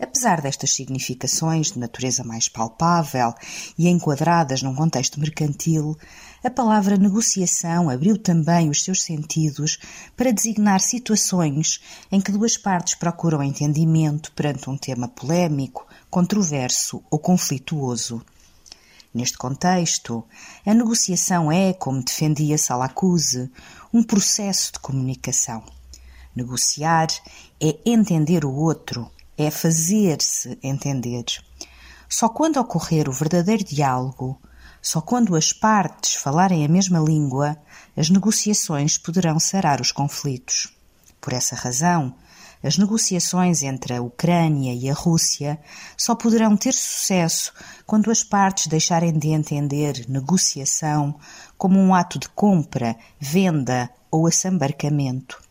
Apesar 0.00 0.40
destas 0.40 0.74
significações 0.74 1.72
de 1.72 1.78
natureza 1.78 2.24
mais 2.24 2.48
palpável 2.48 3.34
e 3.76 3.86
enquadradas 3.86 4.62
num 4.62 4.74
contexto 4.74 5.20
mercantil, 5.20 5.94
a 6.42 6.48
palavra 6.48 6.96
negociação 6.96 7.90
abriu 7.90 8.16
também 8.16 8.70
os 8.70 8.82
seus 8.82 9.02
sentidos 9.02 9.78
para 10.16 10.32
designar 10.32 10.80
situações 10.80 11.82
em 12.10 12.18
que 12.18 12.32
duas 12.32 12.56
partes 12.56 12.94
procuram 12.94 13.42
entendimento 13.42 14.32
perante 14.32 14.70
um 14.70 14.76
tema 14.78 15.06
polémico, 15.06 15.86
controverso 16.08 17.04
ou 17.10 17.18
conflituoso. 17.18 18.24
Neste 19.12 19.36
contexto, 19.36 20.24
a 20.64 20.72
negociação 20.72 21.52
é, 21.52 21.74
como 21.74 22.02
defendia 22.02 22.56
Salacuse, 22.56 23.50
um 23.92 24.02
processo 24.02 24.72
de 24.72 24.78
comunicação. 24.78 25.62
Negociar 26.34 27.08
é 27.60 27.76
entender 27.84 28.46
o 28.46 28.54
outro, 28.54 29.10
é 29.42 29.50
fazer-se 29.50 30.58
entender. 30.62 31.24
Só 32.08 32.28
quando 32.28 32.58
ocorrer 32.58 33.08
o 33.08 33.12
verdadeiro 33.12 33.64
diálogo, 33.64 34.40
só 34.82 35.00
quando 35.00 35.36
as 35.36 35.52
partes 35.52 36.14
falarem 36.14 36.64
a 36.64 36.68
mesma 36.68 36.98
língua, 36.98 37.56
as 37.96 38.10
negociações 38.10 38.98
poderão 38.98 39.38
sarar 39.38 39.80
os 39.80 39.92
conflitos. 39.92 40.68
Por 41.20 41.32
essa 41.32 41.54
razão, 41.54 42.14
as 42.62 42.76
negociações 42.76 43.62
entre 43.62 43.94
a 43.94 44.02
Ucrânia 44.02 44.74
e 44.74 44.90
a 44.90 44.94
Rússia 44.94 45.58
só 45.96 46.14
poderão 46.14 46.56
ter 46.56 46.74
sucesso 46.74 47.52
quando 47.86 48.10
as 48.10 48.22
partes 48.22 48.66
deixarem 48.66 49.18
de 49.18 49.28
entender 49.28 50.04
negociação 50.08 51.18
como 51.56 51.78
um 51.78 51.94
ato 51.94 52.18
de 52.18 52.28
compra, 52.28 52.96
venda 53.18 53.88
ou 54.10 54.26
assambarcamento. 54.26 55.49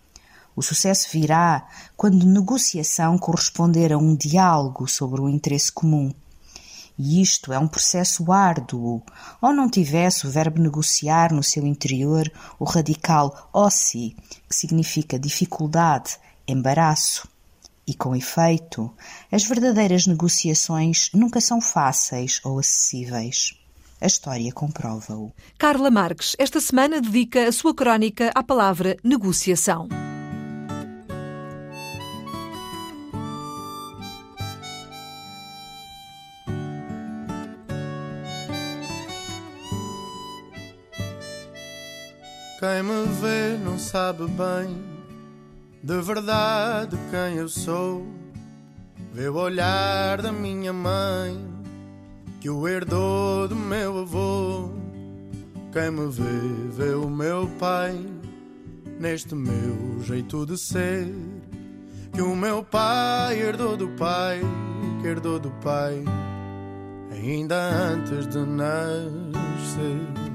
O 0.59 0.61
sucesso 0.61 1.07
virá 1.09 1.65
quando 1.95 2.25
negociação 2.25 3.17
corresponder 3.17 3.93
a 3.93 3.97
um 3.97 4.13
diálogo 4.13 4.89
sobre 4.89 5.21
o 5.21 5.29
interesse 5.29 5.71
comum. 5.71 6.13
E 6.97 7.21
isto 7.21 7.53
é 7.53 7.57
um 7.57 7.65
processo 7.65 8.29
árduo, 8.29 9.01
ou 9.41 9.53
não 9.53 9.69
tivesse 9.69 10.27
o 10.27 10.29
verbo 10.29 10.61
negociar 10.61 11.31
no 11.31 11.41
seu 11.41 11.65
interior 11.65 12.29
o 12.59 12.65
radical 12.65 13.49
ossi, 13.53 14.17
que 14.49 14.53
significa 14.53 15.17
dificuldade, 15.17 16.17
embaraço. 16.45 17.25
E 17.87 17.93
com 17.93 18.13
efeito, 18.13 18.93
as 19.31 19.45
verdadeiras 19.45 20.07
negociações 20.07 21.09
nunca 21.13 21.39
são 21.39 21.61
fáceis 21.61 22.41
ou 22.43 22.59
acessíveis. 22.59 23.53
A 24.01 24.07
história 24.07 24.51
comprova-o. 24.51 25.31
Carla 25.57 25.89
Marques, 25.89 26.35
esta 26.37 26.59
semana 26.59 26.99
dedica 26.99 27.47
a 27.47 27.51
sua 27.53 27.73
crónica 27.73 28.29
à 28.36 28.43
palavra 28.43 28.97
negociação. 29.01 29.88
Quem 42.60 42.84
me 42.84 43.06
vê 43.22 43.58
não 43.63 43.80
sabe 43.80 44.28
bem 44.28 45.00
de 45.82 46.02
verdade 46.02 46.98
quem 47.10 47.38
eu 47.38 47.48
sou. 47.48 48.06
Vê 49.13 49.30
o 49.30 49.36
olhar 49.36 50.22
da 50.22 50.30
minha 50.30 50.74
mãe 50.74 51.39
que 52.41 52.50
o 52.50 52.67
herdou 52.67 53.48
do 53.48 53.56
meu 53.56 54.00
avô. 54.00 54.72
Quem 55.72 55.89
me 55.89 56.12
vê, 56.12 56.74
vê 56.76 56.93
o 56.95 57.10
meu 57.10 57.48
pai 57.58 57.98
neste 59.00 59.36
meu 59.36 60.04
jeito 60.04 60.45
de 60.45 60.58
ser. 60.58 61.08
Que 62.12 62.22
o 62.22 62.36
meu 62.36 62.62
pai 62.62 63.39
herdou 63.39 63.78
do 63.78 63.88
pai, 63.91 64.41
que 65.02 65.08
herdou 65.08 65.39
do 65.39 65.52
pai, 65.63 66.04
ainda 67.10 67.56
antes 67.56 68.28
de 68.28 68.39
nascer. 68.39 70.28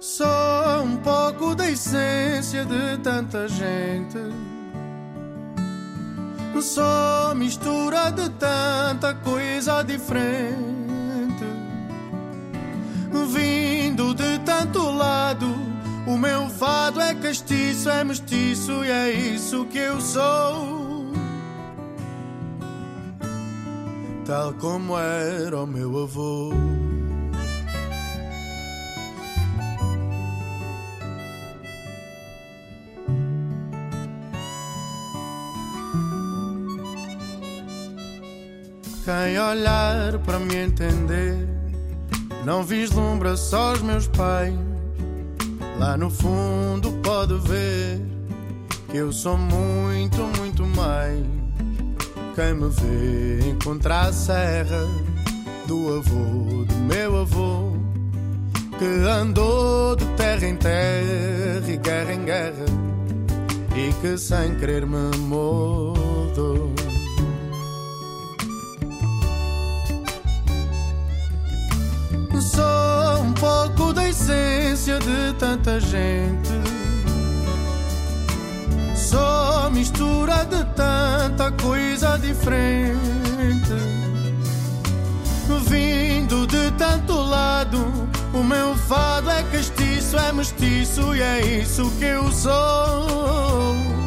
Só 0.00 0.82
um 0.82 0.96
pouco 0.96 1.54
da 1.54 1.70
essência 1.70 2.64
de 2.64 2.96
tanta 3.02 3.46
gente. 3.46 4.18
Só 6.62 7.34
mistura 7.34 8.10
de 8.10 8.28
tanta 8.30 9.14
coisa 9.14 9.82
diferente. 9.82 11.44
Vindo 13.30 14.14
de 14.14 14.38
tanto 14.40 14.90
lado, 14.90 15.46
o 16.06 16.16
meu 16.16 16.48
fado 16.48 17.00
é 17.00 17.14
castiço, 17.14 17.88
é 17.88 18.02
mestiço 18.02 18.84
e 18.84 18.90
é 18.90 19.10
isso 19.10 19.66
que 19.66 19.78
eu 19.78 20.00
sou. 20.00 21.12
Tal 24.24 24.54
como 24.54 24.98
era 24.98 25.62
o 25.62 25.66
meu 25.66 26.04
avô. 26.04 26.89
Quem 39.10 39.40
olhar 39.40 40.20
para 40.20 40.38
me 40.38 40.54
entender 40.54 41.34
não 42.44 42.62
vislumbra 42.62 43.36
só 43.36 43.72
os 43.72 43.82
meus 43.82 44.06
pais. 44.06 44.54
Lá 45.80 45.96
no 45.96 46.08
fundo 46.08 46.92
pode 47.02 47.36
ver 47.38 48.00
que 48.88 48.98
eu 48.98 49.10
sou 49.10 49.36
muito, 49.36 50.16
muito 50.38 50.64
mais. 50.64 51.26
Quem 52.36 52.54
me 52.54 52.68
vê 52.68 53.50
encontrar 53.50 54.10
a 54.10 54.12
serra 54.12 54.86
do 55.66 55.96
avô, 55.96 56.64
do 56.64 56.74
meu 56.76 57.22
avô, 57.22 57.72
que 58.78 59.08
andou 59.08 59.96
de 59.96 60.04
terra 60.14 60.46
em 60.46 60.54
terra 60.54 61.68
e 61.68 61.76
guerra 61.76 62.14
em 62.14 62.24
guerra 62.24 62.64
e 63.74 63.92
que 64.00 64.16
sem 64.16 64.54
querer 64.54 64.86
me 64.86 65.16
mudou. 65.16 66.79
Só 72.60 73.22
um 73.22 73.32
pouco 73.32 73.90
da 73.94 74.06
essência 74.06 74.98
de 74.98 75.32
tanta 75.38 75.80
gente. 75.80 76.50
Só 78.94 79.70
mistura 79.70 80.44
de 80.44 80.62
tanta 80.74 81.50
coisa 81.52 82.18
diferente. 82.18 83.00
Vindo 85.68 86.46
de 86.46 86.70
tanto 86.72 87.14
lado, 87.14 87.78
o 88.34 88.44
meu 88.44 88.74
fado 88.76 89.30
é 89.30 89.42
castiço, 89.44 90.18
é 90.18 90.32
mestiço 90.32 91.14
e 91.14 91.22
é 91.22 91.40
isso 91.62 91.90
que 91.98 92.04
eu 92.04 92.30
sou. 92.30 93.99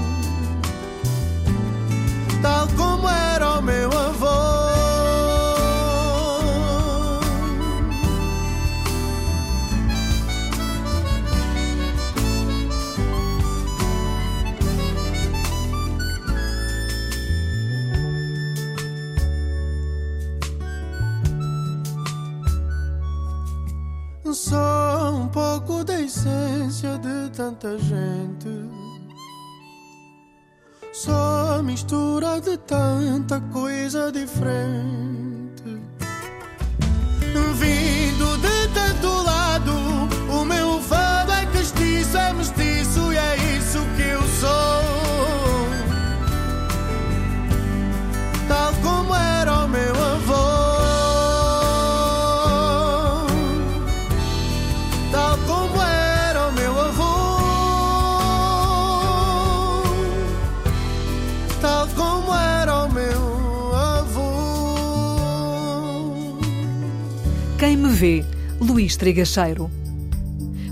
Luís 68.84 68.98
Trigacheiro. 68.98 69.72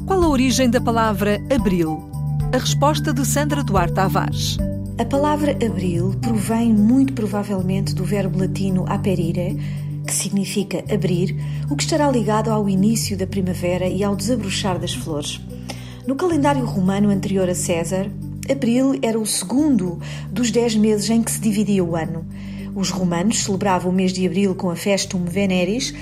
Qual 0.06 0.22
a 0.22 0.28
origem 0.28 0.70
da 0.70 0.82
palavra 0.82 1.42
abril? 1.50 2.12
A 2.54 2.58
resposta 2.58 3.14
de 3.14 3.26
Sandra 3.26 3.64
Duarte 3.64 3.94
Tavares. 3.94 4.58
A 4.98 5.06
palavra 5.06 5.54
abril 5.66 6.14
provém 6.20 6.74
muito 6.74 7.14
provavelmente 7.14 7.96
do 7.96 8.04
verbo 8.04 8.38
latino 8.38 8.84
aperire, 8.90 9.58
que 10.06 10.14
significa 10.14 10.84
abrir, 10.94 11.38
o 11.70 11.78
que 11.78 11.84
estará 11.84 12.12
ligado 12.12 12.52
ao 12.52 12.68
início 12.68 13.16
da 13.16 13.26
primavera 13.26 13.88
e 13.88 14.04
ao 14.04 14.14
desabrochar 14.14 14.78
das 14.78 14.94
flores. 14.94 15.40
No 16.06 16.18
calendário 16.18 16.66
romano 16.66 17.10
anterior 17.10 17.48
a 17.48 17.56
César, 17.56 18.12
abril 18.52 19.00
era 19.02 19.18
o 19.18 19.26
segundo 19.26 20.02
dos 20.30 20.52
dez 20.52 20.76
meses 20.76 21.10
em 21.10 21.24
que 21.24 21.32
se 21.32 21.40
dividia 21.40 21.82
o 21.82 21.96
ano. 21.96 22.26
Os 22.76 22.90
romanos 22.90 23.44
celebravam 23.44 23.92
o 23.92 23.96
mês 23.96 24.12
de 24.12 24.26
abril 24.26 24.54
com 24.54 24.70
a 24.70 24.76
Festum 24.76 25.24
Veneris 25.26 25.94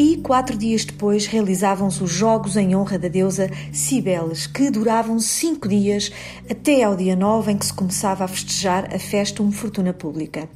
e 0.00 0.16
quatro 0.16 0.56
dias 0.56 0.82
depois 0.82 1.26
realizavam-se 1.26 2.02
os 2.02 2.10
jogos 2.10 2.56
em 2.56 2.74
honra 2.74 2.98
da 2.98 3.06
deusa 3.06 3.50
Cibeles, 3.70 4.46
que 4.46 4.70
duravam 4.70 5.20
cinco 5.20 5.68
dias 5.68 6.10
até 6.50 6.82
ao 6.82 6.96
dia 6.96 7.14
9 7.14 7.52
em 7.52 7.58
que 7.58 7.66
se 7.66 7.74
começava 7.74 8.24
a 8.24 8.28
festejar 8.28 8.88
a 8.94 8.98
Festum 8.98 9.52
Fortuna 9.52 9.92
Pública. 9.92 10.48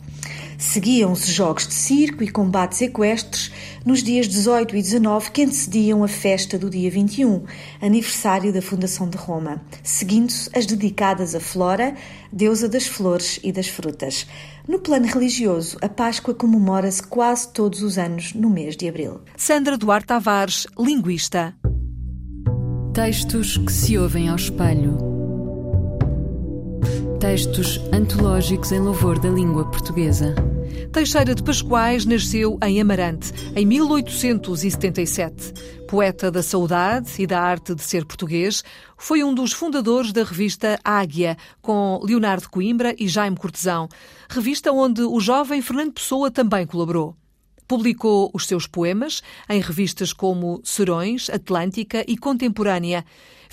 Seguiam-se 0.59 1.31
jogos 1.31 1.67
de 1.67 1.75
circo 1.75 2.23
e 2.23 2.31
combates 2.31 2.81
equestres 2.81 3.51
nos 3.85 4.03
dias 4.03 4.27
18 4.27 4.77
e 4.77 4.83
19 4.83 5.31
que 5.31 5.43
antecediam 5.43 6.03
a 6.03 6.09
festa 6.09 6.59
do 6.59 6.71
dia 6.71 6.91
21, 6.91 7.45
aniversário 7.81 8.53
da 8.53 8.63
fundação 8.63 9.09
de 9.09 9.17
Roma, 9.17 9.63
seguindo-se 9.83 10.51
as 10.57 10.67
dedicadas 10.67 11.35
a 11.35 11.41
Flora, 11.41 11.95
deusa 12.33 12.69
das 12.69 12.87
flores 12.87 13.39
e 13.43 13.53
das 13.53 13.69
frutas. 13.69 14.27
No 14.67 14.79
plano 14.79 15.07
religioso, 15.07 15.77
a 15.83 15.89
Páscoa 15.89 16.35
comemora-se 16.35 17.03
quase 17.03 17.53
todos 17.53 17.83
os 17.83 17.99
anos 17.99 18.33
no 18.35 18.49
mês 18.49 18.77
de 18.77 18.89
abril. 18.89 19.21
Sandra 19.37 19.77
Duarte 19.77 20.07
Tavares, 20.07 20.67
linguista. 20.79 21.55
Textos 22.95 23.59
que 23.59 23.73
se 23.73 23.99
ouvem 23.99 24.29
ao 24.29 24.37
espelho. 24.37 25.14
Textos 27.21 27.81
antológicos 27.93 28.73
em 28.73 28.81
louvor 28.81 29.19
da 29.19 29.29
língua 29.29 29.65
portuguesa. 29.71 30.35
Teixeira 30.93 31.35
de 31.35 31.43
Pascoais 31.43 32.05
nasceu 32.05 32.59
em 32.63 32.81
Amarante, 32.81 33.33
em 33.57 33.65
1877. 33.65 35.53
Poeta 35.89 36.31
da 36.31 36.43
saudade 36.43 37.11
e 37.19 37.27
da 37.27 37.41
arte 37.41 37.75
de 37.75 37.83
ser 37.83 38.05
português, 38.05 38.63
foi 38.97 39.25
um 39.25 39.35
dos 39.35 39.53
fundadores 39.53 40.13
da 40.13 40.25
revista 40.25 40.79
Águia, 40.85 41.37
com 41.63 42.01
Leonardo 42.03 42.49
Coimbra 42.51 42.95
e 42.99 43.09
Jaime 43.09 43.37
Cortesão, 43.37 43.89
revista 44.29 44.73
onde 44.73 45.03
o 45.03 45.19
jovem 45.21 45.63
Fernando 45.63 45.93
Pessoa 45.93 46.31
também 46.31 46.67
colaborou. 46.67 47.17
Publicou 47.67 48.31
os 48.35 48.47
seus 48.47 48.67
poemas 48.67 49.23
em 49.49 49.61
revistas 49.61 50.13
como 50.13 50.61
Serões, 50.63 51.31
Atlântica 51.31 52.05
e 52.07 52.17
Contemporânea. 52.17 53.05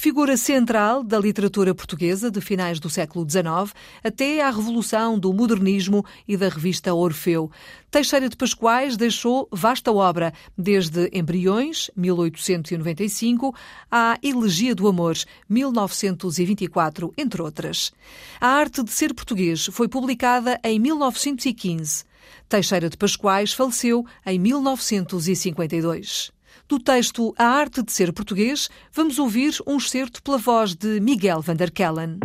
Figura 0.02 0.36
central 0.36 1.04
da 1.04 1.20
literatura 1.20 1.76
portuguesa 1.76 2.32
de 2.32 2.42
finais 2.42 2.80
do 2.80 2.90
século 2.90 3.24
XIX 3.24 3.72
até 4.04 4.42
à 4.42 4.50
revolução 4.50 5.20
do 5.20 5.32
modernismo 5.32 6.04
e 6.28 6.36
da 6.36 6.50
revista 6.50 6.92
Orfeu. 6.92 7.52
Teixeira 7.92 8.28
de 8.28 8.36
Pascoais 8.36 8.98
deixou 8.98 9.48
vasta 9.52 9.92
obra, 9.92 10.34
desde 10.58 11.08
Embriões, 11.14 11.92
1895, 11.96 13.54
à 13.92 14.18
Elegia 14.24 14.74
do 14.74 14.88
Amor, 14.88 15.14
1924, 15.48 17.14
entre 17.16 17.44
outras. 17.44 17.94
A 18.40 18.48
Arte 18.48 18.82
de 18.84 18.90
Ser 18.90 19.14
Português 19.14 19.68
foi 19.68 19.88
publicada 19.88 20.60
em 20.64 20.80
1915. 20.80 22.06
Teixeira 22.50 22.90
de 22.90 22.98
Pascoais 22.98 23.54
faleceu 23.54 24.04
em 24.26 24.40
1952. 24.40 26.32
Do 26.72 26.80
texto 26.80 27.36
A 27.38 27.48
Arte 27.48 27.84
de 27.84 27.92
Ser 27.92 28.14
Português, 28.14 28.70
vamos 28.94 29.20
ouvir 29.20 29.54
um 29.68 29.76
excerto 29.76 30.24
pela 30.24 30.38
voz 30.38 30.74
de 30.74 31.02
Miguel 31.02 31.42
van 31.42 31.58
der 31.58 31.70
Kellen. 31.70 32.18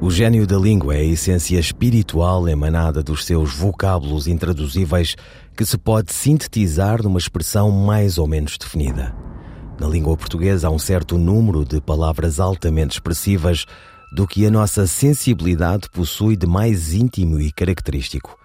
O 0.00 0.08
gênio 0.08 0.46
da 0.46 0.56
língua 0.56 0.94
é 0.94 1.00
a 1.00 1.04
essência 1.04 1.58
espiritual 1.58 2.48
emanada 2.48 3.02
dos 3.02 3.24
seus 3.24 3.52
vocábulos 3.52 4.28
intraduzíveis 4.28 5.16
que 5.56 5.66
se 5.66 5.76
pode 5.76 6.12
sintetizar 6.12 7.02
numa 7.02 7.18
expressão 7.18 7.72
mais 7.72 8.18
ou 8.18 8.28
menos 8.28 8.56
definida. 8.56 9.12
Na 9.80 9.88
língua 9.88 10.16
portuguesa 10.16 10.68
há 10.68 10.70
um 10.70 10.78
certo 10.78 11.18
número 11.18 11.64
de 11.64 11.80
palavras 11.80 12.38
altamente 12.38 12.92
expressivas 12.92 13.66
do 14.14 14.28
que 14.28 14.46
a 14.46 14.50
nossa 14.50 14.86
sensibilidade 14.86 15.90
possui 15.90 16.36
de 16.36 16.46
mais 16.46 16.94
íntimo 16.94 17.40
e 17.40 17.50
característico 17.50 18.38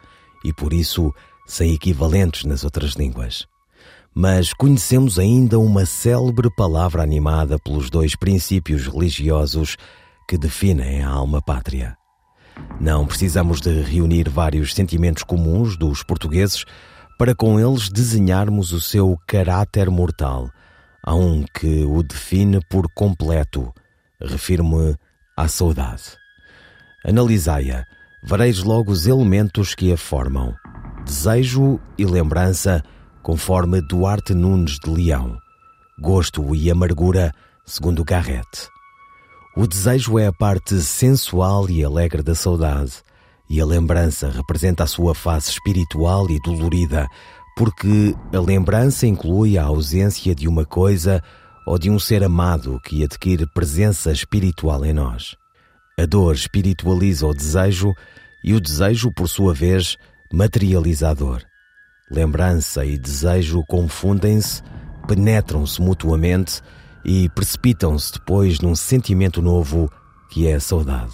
e 0.43 0.51
por 0.51 0.73
isso 0.73 1.13
sem 1.45 1.75
equivalentes 1.75 2.43
nas 2.43 2.63
outras 2.63 2.93
línguas. 2.93 3.45
Mas 4.13 4.54
conhecemos 4.54 5.17
ainda 5.17 5.58
uma 5.58 5.86
célebre 5.86 6.50
palavra 6.56 7.02
animada 7.02 7.58
pelos 7.58 7.89
dois 7.89 8.15
princípios 8.15 8.88
religiosos 8.88 9.78
que 10.28 10.38
definem 10.38 11.02
a 11.02 11.10
alma 11.10 11.41
pátria. 11.41 11.97
Não 12.80 13.06
precisamos 13.06 13.62
de 13.62 13.82
reunir 13.82 14.30
vários 14.30 14.74
sentimentos 14.74 15.24
comuns 15.24 15.78
dos 15.78 16.04
portugueses 16.04 16.65
para 17.17 17.34
com 17.34 17.60
eles 17.60 17.89
desenharmos 17.89 18.74
o 18.74 18.82
seu 18.82 19.17
caráter 19.28 19.89
mortal. 19.89 20.50
Há 21.04 21.15
um 21.15 21.43
que 21.43 21.86
o 21.86 22.04
define 22.04 22.60
por 22.69 22.88
completo. 22.93 23.74
Refiro-me 24.21 24.95
à 25.38 25.47
saudade. 25.47 26.04
Analisai-a 27.06 27.86
vereis 28.24 28.60
logo 28.60 28.91
os 28.91 29.08
elementos 29.08 29.74
que 29.74 29.91
a 29.93 29.97
formam: 29.97 30.54
desejo 31.06 31.80
e 31.97 32.06
lembrança, 32.06 32.84
conforme 33.21 33.81
Duarte 33.81 34.34
Nunes 34.34 34.77
de 34.84 34.89
Leão, 34.89 35.38
gosto 35.99 36.55
e 36.55 36.69
amargura, 36.71 37.31
segundo 37.65 38.03
Garrett. 38.03 38.67
O 39.55 39.67
desejo 39.67 40.17
é 40.17 40.27
a 40.27 40.34
parte 40.34 40.81
sensual 40.81 41.69
e 41.69 41.84
alegre 41.84 42.23
da 42.23 42.34
saudade, 42.34 42.93
e 43.49 43.60
a 43.60 43.65
lembrança 43.65 44.29
representa 44.29 44.86
a 44.86 44.88
sua 44.88 45.13
face 45.13 45.51
espiritual 45.51 46.29
e 46.29 46.39
dolorida, 46.41 47.05
porque 47.57 48.15
a 48.34 48.39
lembrança 48.39 49.05
inclui 49.05 49.57
a 49.57 49.63
ausência 49.63 50.34
de 50.34 50.47
uma 50.47 50.65
coisa 50.65 51.21
ou 51.67 51.77
de 51.77 51.89
um 51.89 51.99
ser 51.99 52.23
amado 52.23 52.79
que 52.86 53.03
adquire 53.03 53.45
presença 53.53 54.12
espiritual 54.12 54.86
em 54.86 54.93
nós. 54.93 55.36
A 55.99 56.05
dor 56.05 56.34
espiritualiza 56.34 57.27
o 57.27 57.34
desejo 57.34 57.93
e 58.43 58.53
o 58.53 58.62
desejo, 58.62 59.12
por 59.13 59.27
sua 59.27 59.53
vez, 59.53 59.97
materializa 60.34 61.10
a 61.10 61.13
dor. 61.13 61.51
Lembrança 62.12 62.84
e 62.84 62.97
desejo 62.97 63.63
confundem-se, 63.65 64.62
penetram-se 65.08 65.82
mutuamente 65.82 66.62
e 67.06 67.30
precipitam-se 67.30 68.12
depois 68.12 68.60
num 68.60 68.76
sentimento 68.76 69.41
novo 69.41 69.89
que 70.30 70.45
é 70.45 70.56
a 70.56 70.60
saudade. 70.60 71.13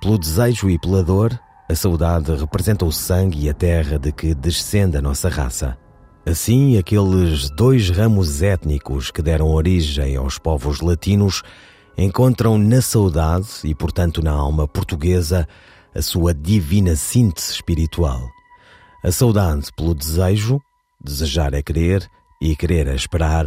Pelo 0.00 0.18
desejo 0.18 0.68
e 0.68 0.78
pela 0.80 1.02
dor, 1.02 1.38
a 1.68 1.74
saudade 1.76 2.34
representa 2.34 2.84
o 2.84 2.90
sangue 2.90 3.46
e 3.46 3.48
a 3.48 3.54
terra 3.54 3.96
de 3.96 4.10
que 4.10 4.34
descende 4.34 4.96
a 4.96 5.02
nossa 5.02 5.28
raça. 5.28 5.78
Assim, 6.26 6.76
aqueles 6.76 7.48
dois 7.50 7.88
ramos 7.88 8.42
étnicos 8.42 9.12
que 9.12 9.22
deram 9.22 9.48
origem 9.48 10.16
aos 10.16 10.38
povos 10.38 10.80
latinos 10.80 11.42
encontram 11.96 12.58
na 12.58 12.82
saudade 12.82 13.46
e, 13.62 13.74
portanto, 13.74 14.22
na 14.22 14.32
alma 14.32 14.66
portuguesa 14.66 15.46
a 15.94 16.02
sua 16.02 16.34
divina 16.34 16.96
síntese 16.96 17.52
espiritual. 17.52 18.28
A 19.04 19.12
saudade 19.12 19.66
pelo 19.76 19.94
desejo, 19.94 20.58
desejar 20.98 21.52
é 21.52 21.62
querer 21.62 22.08
e 22.40 22.56
querer 22.56 22.88
é 22.88 22.94
esperar, 22.94 23.46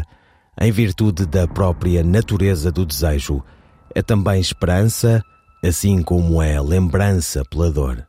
em 0.62 0.72
virtude 0.72 1.26
da 1.26 1.48
própria 1.48 2.04
natureza 2.04 2.72
do 2.72 2.86
desejo, 2.86 3.44
é 3.96 4.04
também 4.04 4.40
esperança, 4.40 5.20
assim 5.66 6.04
como 6.04 6.44
é 6.44 6.62
lembrança 6.62 7.42
pela 7.50 7.72
dor. 7.72 8.06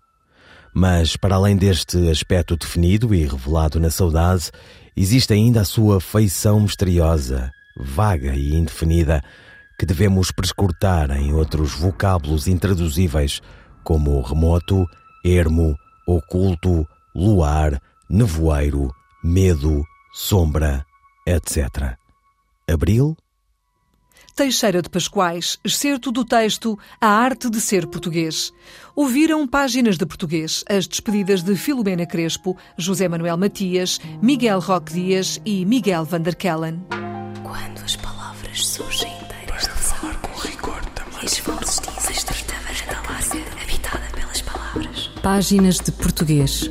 Mas, 0.75 1.17
para 1.17 1.37
além 1.37 1.57
deste 1.57 2.11
aspecto 2.11 2.55
definido 2.55 3.15
e 3.15 3.25
revelado 3.25 3.81
na 3.81 3.89
saudade, 3.89 4.51
existe 4.95 5.33
ainda 5.33 5.63
a 5.63 5.65
sua 5.65 6.03
feição 6.03 6.61
misteriosa, 6.61 7.51
vaga 7.79 8.35
e 8.37 8.57
indefinida, 8.57 9.23
que 9.79 9.87
devemos 9.87 10.31
prescrutar 10.31 11.11
em 11.13 11.33
outros 11.33 11.73
vocábulos 11.73 12.47
intraduzíveis, 12.47 13.41
como 13.83 14.21
remoto, 14.21 14.85
ermo, 15.25 15.75
oculto, 16.07 16.87
luar, 17.19 17.83
nevoeiro, 18.09 18.95
medo, 19.25 19.85
sombra, 20.13 20.87
etc. 21.27 21.97
Abril? 22.71 23.17
Teixeira 24.37 24.81
de 24.81 24.89
Pascoais, 24.89 25.59
excerto 25.65 26.13
do 26.13 26.25
texto 26.25 26.79
A 27.01 27.09
Arte 27.09 27.51
de 27.51 27.61
Ser 27.61 27.89
Português. 27.89 28.53
Ouviram 28.95 29.49
páginas 29.49 29.99
de 29.99 30.07
português, 30.07 30.63
as 30.69 30.87
despedidas 30.87 31.43
de 31.43 31.57
Filomena 31.57 32.07
Crespo, 32.07 32.57
José 32.77 33.09
Manuel 33.09 33.37
Matias, 33.37 34.01
Miguel 34.23 34.61
Roque 34.61 34.93
Dias 34.93 35.41
e 35.45 35.65
Miguel 35.67 36.05
van 36.05 36.21
der 36.21 36.37
Kellen. 36.37 36.81
Quando 37.43 37.85
as 37.85 37.97
palavras 37.97 38.65
surgem 38.65 39.13
inteiras 39.21 39.63
de 39.63 39.71
falar 39.71 40.17
com 40.21 40.39
rigor 40.39 40.85
também. 40.95 41.25
As 41.25 41.39
vozes 41.41 41.81
dizem 41.81 42.13
estreita 42.13 42.55
varanda 42.65 43.61
habitada 43.61 44.07
pelas 44.15 44.41
palavras. 44.43 45.11
Páginas 45.21 45.79
de 45.79 45.91
Português. 45.91 46.71